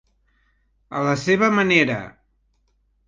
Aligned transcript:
A 0.99 1.03
la 1.07 1.13
seva 1.25 1.51
manera. 1.59 1.99